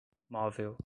[0.29, 0.75] móvel